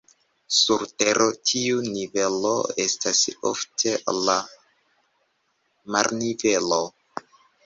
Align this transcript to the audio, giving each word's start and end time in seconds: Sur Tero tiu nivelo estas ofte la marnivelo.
Sur 0.59 0.83
Tero 1.01 1.25
tiu 1.49 1.83
nivelo 1.97 2.53
estas 2.85 3.21
ofte 3.51 3.93
la 4.21 4.39
marnivelo. 5.99 6.83